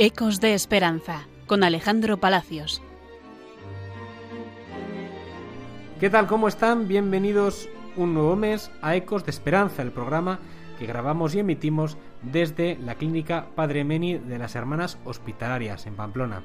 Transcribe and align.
Ecos 0.00 0.40
de 0.40 0.54
Esperanza 0.54 1.26
con 1.48 1.64
Alejandro 1.64 2.18
Palacios. 2.18 2.80
¿Qué 5.98 6.08
tal? 6.08 6.28
¿Cómo 6.28 6.46
están? 6.46 6.86
Bienvenidos 6.86 7.68
un 7.96 8.14
nuevo 8.14 8.36
mes 8.36 8.70
a 8.80 8.94
Ecos 8.94 9.24
de 9.24 9.32
Esperanza, 9.32 9.82
el 9.82 9.90
programa 9.90 10.38
que 10.78 10.86
grabamos 10.86 11.34
y 11.34 11.40
emitimos 11.40 11.98
desde 12.22 12.76
la 12.76 12.94
clínica 12.94 13.48
Padre 13.56 13.82
Meni 13.82 14.18
de 14.18 14.38
las 14.38 14.54
Hermanas 14.54 14.98
Hospitalarias 15.04 15.84
en 15.86 15.96
Pamplona. 15.96 16.44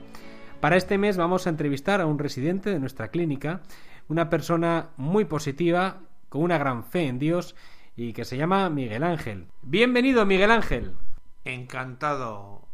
Para 0.60 0.76
este 0.76 0.98
mes 0.98 1.16
vamos 1.16 1.46
a 1.46 1.52
entrevistar 1.52 2.02
a 2.02 2.08
un 2.08 2.18
residente 2.18 2.72
de 2.72 2.80
nuestra 2.80 3.10
clínica, 3.10 3.62
una 4.08 4.32
persona 4.32 4.90
muy 4.98 5.26
positiva, 5.26 5.98
con 6.30 6.42
una 6.42 6.58
gran 6.58 6.86
fe 6.86 7.06
en 7.06 7.20
Dios 7.20 7.56
y 7.96 8.14
que 8.14 8.26
se 8.26 8.36
llama 8.36 8.68
Miguel 8.72 9.04
Ángel. 9.04 9.46
Bienvenido, 9.62 10.26
Miguel 10.26 10.50
Ángel. 10.50 10.96
Encantado. 11.46 12.73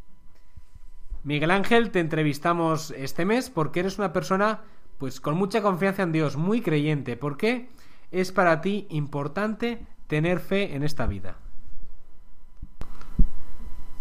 Miguel 1.23 1.51
Ángel, 1.51 1.91
te 1.91 1.99
entrevistamos 1.99 2.91
este 2.91 3.25
mes 3.25 3.49
porque 3.49 3.81
eres 3.81 3.97
una 3.97 4.13
persona 4.13 4.61
pues 4.97 5.21
con 5.21 5.35
mucha 5.35 5.61
confianza 5.61 6.03
en 6.03 6.11
Dios, 6.11 6.35
muy 6.37 6.61
creyente. 6.61 7.15
¿Por 7.17 7.37
qué 7.37 7.69
es 8.11 8.31
para 8.31 8.61
ti 8.61 8.87
importante 8.89 9.85
tener 10.07 10.39
fe 10.39 10.75
en 10.75 10.83
esta 10.83 11.05
vida? 11.07 11.37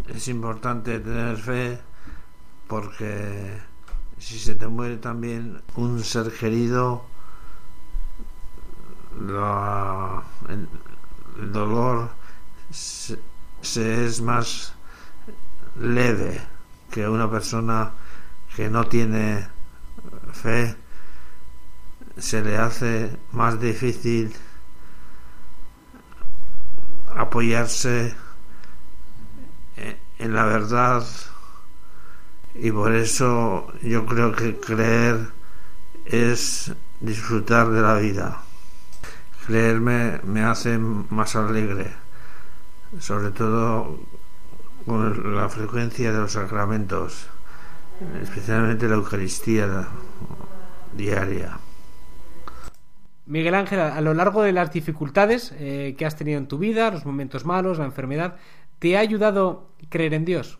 Es 0.07 0.27
importante 0.27 0.99
tener 0.99 1.37
fe 1.37 1.79
porque 2.67 3.57
si 4.17 4.39
se 4.39 4.55
te 4.55 4.67
muere 4.67 4.97
también 4.97 5.61
un 5.75 6.03
ser 6.03 6.31
querido, 6.31 7.05
la- 9.21 10.23
el, 10.49 10.67
dolor 11.51 12.09
se 12.71 14.05
es 14.05 14.21
más 14.21 14.73
leve 15.79 16.41
que 16.91 17.07
una 17.07 17.29
persona 17.29 17.91
que 18.55 18.69
no 18.69 18.85
tiene 18.87 19.47
fe 20.33 20.75
se 22.17 22.41
le 22.41 22.57
hace 22.57 23.17
más 23.31 23.59
difícil 23.59 24.33
apoyarse 27.15 28.13
en- 30.17 30.33
la 30.33 30.45
verdad 30.45 31.03
y 32.55 32.71
por 32.71 32.93
eso 32.93 33.71
yo 33.81 34.05
creo 34.05 34.33
que 34.33 34.59
creer 34.59 35.29
es 36.05 36.73
disfrutar 36.99 37.69
de 37.69 37.81
la 37.81 37.95
vida. 37.95 38.41
Creer 39.45 39.79
me, 39.79 40.19
me 40.23 40.43
hace 40.43 40.77
más 40.77 41.35
alegre, 41.35 41.91
sobre 42.99 43.31
todo 43.31 43.99
con 44.89 45.35
la 45.35 45.47
frecuencia 45.47 46.11
de 46.11 46.17
los 46.17 46.31
sacramentos, 46.31 47.27
especialmente 48.21 48.89
la 48.89 48.95
Eucaristía 48.95 49.87
diaria. 50.97 51.59
Miguel 53.27 53.53
Ángel, 53.53 53.79
a 53.79 54.01
lo 54.01 54.15
largo 54.15 54.41
de 54.41 54.51
las 54.51 54.73
dificultades 54.73 55.53
eh, 55.59 55.93
que 55.95 56.05
has 56.07 56.15
tenido 56.15 56.39
en 56.39 56.47
tu 56.47 56.57
vida, 56.57 56.89
los 56.89 57.05
momentos 57.05 57.45
malos, 57.45 57.77
la 57.77 57.85
enfermedad, 57.85 58.37
¿te 58.79 58.97
ha 58.97 59.01
ayudado 59.01 59.69
creer 59.89 60.15
en 60.15 60.25
Dios? 60.25 60.57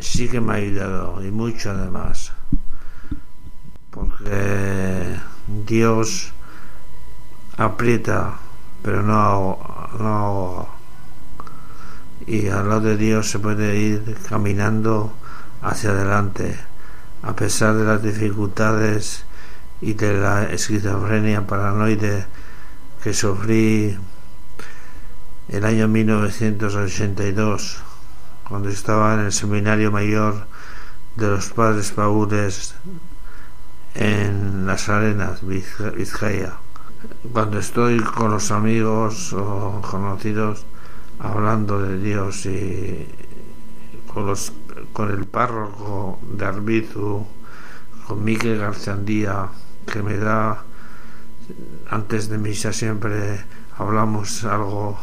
sí 0.00 0.28
que 0.28 0.40
me 0.40 0.52
ha 0.52 0.56
ayudado 0.56 1.22
y 1.24 1.30
mucho 1.30 1.70
además 1.70 2.32
porque 3.90 5.16
Dios 5.66 6.32
aprieta 7.58 8.38
pero 8.82 9.02
no 9.02 9.58
no 9.98 10.08
ahoga 10.08 10.79
y 12.26 12.48
al 12.48 12.68
lado 12.68 12.80
de 12.82 12.96
Dios 12.96 13.30
se 13.30 13.38
puede 13.38 13.76
ir 13.76 14.16
caminando 14.28 15.12
hacia 15.62 15.90
adelante 15.90 16.58
a 17.22 17.34
pesar 17.34 17.74
de 17.74 17.84
las 17.84 18.02
dificultades 18.02 19.24
y 19.80 19.94
de 19.94 20.14
la 20.18 20.44
esquizofrenia 20.44 21.46
paranoide 21.46 22.26
que 23.02 23.12
sufrí 23.14 23.96
el 25.48 25.64
año 25.64 25.88
1982 25.88 27.82
cuando 28.48 28.68
estaba 28.68 29.14
en 29.14 29.20
el 29.20 29.32
seminario 29.32 29.90
mayor 29.90 30.46
de 31.16 31.28
los 31.28 31.50
padres 31.50 31.92
paules 31.92 32.74
en 33.94 34.66
las 34.66 34.88
arenas 34.88 35.42
Vizca- 35.42 35.90
Vizcaya. 35.90 36.54
Cuando 37.32 37.58
estoy 37.58 38.00
con 38.00 38.30
los 38.30 38.50
amigos 38.50 39.32
o 39.32 39.80
conocidos 39.82 40.64
hablando 41.20 41.80
de 41.80 41.98
Dios 41.98 42.46
y 42.46 43.06
con, 44.12 44.26
los, 44.26 44.52
con 44.92 45.10
el 45.10 45.26
párroco 45.26 46.18
de 46.22 46.44
Arbizu, 46.44 47.26
con 48.06 48.24
Miquel 48.24 48.58
García 48.58 49.48
que 49.86 50.02
me 50.02 50.16
da 50.16 50.64
antes 51.90 52.28
de 52.28 52.38
misa 52.38 52.72
siempre 52.72 53.44
hablamos 53.76 54.44
algo 54.44 54.98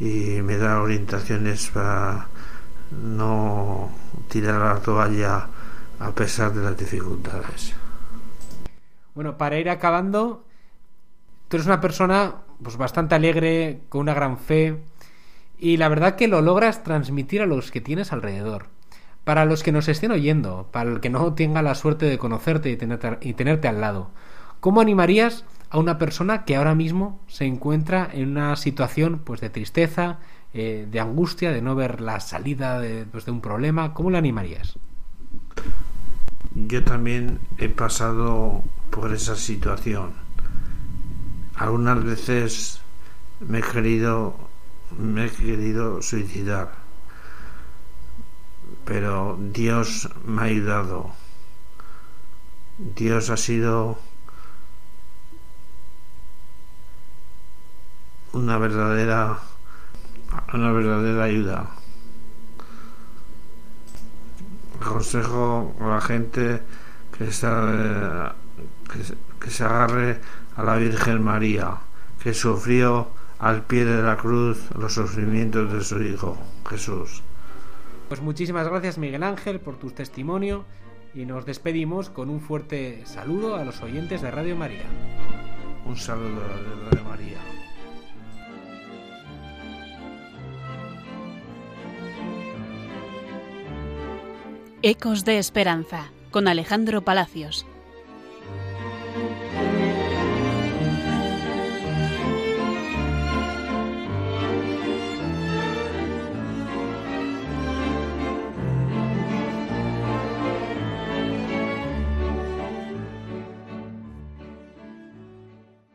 y 0.00 0.42
me 0.42 0.56
da 0.56 0.82
orientaciones 0.82 1.70
para 1.70 2.26
no 2.90 3.90
tirar 4.28 4.60
la 4.60 4.80
toalla 4.80 5.48
a 6.00 6.10
pesar 6.10 6.52
de 6.52 6.62
las 6.62 6.76
dificultades. 6.76 7.74
Bueno, 9.14 9.38
para 9.38 9.58
ir 9.58 9.70
acabando, 9.70 10.44
tú 11.48 11.56
eres 11.56 11.66
una 11.66 11.80
persona 11.80 12.34
pues 12.62 12.76
bastante 12.76 13.14
alegre, 13.14 13.82
con 13.88 14.02
una 14.02 14.14
gran 14.14 14.38
fe, 14.38 14.80
y 15.64 15.78
la 15.78 15.88
verdad 15.88 16.16
que 16.16 16.28
lo 16.28 16.42
logras 16.42 16.82
transmitir 16.82 17.40
a 17.40 17.46
los 17.46 17.70
que 17.70 17.80
tienes 17.80 18.12
alrededor. 18.12 18.66
Para 19.24 19.46
los 19.46 19.62
que 19.62 19.72
nos 19.72 19.88
estén 19.88 20.10
oyendo, 20.10 20.68
para 20.70 20.90
el 20.90 21.00
que 21.00 21.08
no 21.08 21.32
tenga 21.32 21.62
la 21.62 21.74
suerte 21.74 22.04
de 22.04 22.18
conocerte 22.18 22.70
y 22.70 22.76
tenerte, 22.76 23.16
y 23.22 23.32
tenerte 23.32 23.66
al 23.66 23.80
lado, 23.80 24.10
¿cómo 24.60 24.82
animarías 24.82 25.46
a 25.70 25.78
una 25.78 25.96
persona 25.96 26.44
que 26.44 26.56
ahora 26.56 26.74
mismo 26.74 27.18
se 27.28 27.46
encuentra 27.46 28.10
en 28.12 28.32
una 28.32 28.56
situación 28.56 29.22
pues 29.24 29.40
de 29.40 29.48
tristeza, 29.48 30.18
eh, 30.52 30.86
de 30.90 31.00
angustia, 31.00 31.50
de 31.50 31.62
no 31.62 31.74
ver 31.74 32.02
la 32.02 32.20
salida 32.20 32.78
de, 32.78 33.06
pues, 33.06 33.24
de 33.24 33.30
un 33.30 33.40
problema? 33.40 33.94
¿Cómo 33.94 34.10
le 34.10 34.18
animarías? 34.18 34.78
Yo 36.54 36.84
también 36.84 37.38
he 37.56 37.70
pasado 37.70 38.62
por 38.90 39.14
esa 39.14 39.34
situación. 39.34 40.12
Algunas 41.56 42.04
veces 42.04 42.82
me 43.40 43.60
he 43.60 43.62
querido, 43.62 44.36
me 44.98 45.26
he 45.26 45.30
querido 45.30 46.02
suicidar, 46.02 46.72
pero 48.84 49.38
Dios 49.40 50.08
me 50.24 50.42
ha 50.42 50.44
ayudado. 50.44 51.12
Dios 52.78 53.30
ha 53.30 53.36
sido 53.36 53.98
una 58.32 58.58
verdadera, 58.58 59.38
una 60.52 60.72
verdadera 60.72 61.24
ayuda 61.24 61.70
aconsejo 64.80 65.74
a 65.80 65.86
la 65.86 66.00
gente 66.00 66.62
que, 67.16 67.24
que, 67.26 67.32
se- 69.04 69.16
que 69.40 69.50
se 69.50 69.64
agarre 69.64 70.20
a 70.56 70.62
la 70.62 70.76
Virgen 70.76 71.22
María, 71.22 71.76
que 72.22 72.34
sufrió 72.34 73.08
al 73.44 73.66
pie 73.66 73.84
de 73.84 74.02
la 74.02 74.16
cruz 74.16 74.70
los 74.74 74.94
sufrimientos 74.94 75.70
de 75.70 75.82
su 75.82 76.02
Hijo 76.02 76.38
Jesús. 76.66 77.22
Pues 78.08 78.22
muchísimas 78.22 78.66
gracias 78.66 78.96
Miguel 78.96 79.22
Ángel 79.22 79.60
por 79.60 79.76
tu 79.76 79.90
testimonio 79.90 80.64
y 81.14 81.26
nos 81.26 81.44
despedimos 81.44 82.08
con 82.08 82.30
un 82.30 82.40
fuerte 82.40 83.04
saludo 83.04 83.56
a 83.56 83.64
los 83.64 83.82
oyentes 83.82 84.22
de 84.22 84.30
Radio 84.30 84.56
María. 84.56 84.84
Un 85.84 85.94
saludo 85.94 86.40
de 86.40 86.90
Radio 86.90 87.04
María. 87.04 87.38
Ecos 94.80 95.26
de 95.26 95.36
Esperanza 95.36 96.10
con 96.30 96.48
Alejandro 96.48 97.02
Palacios. 97.02 97.66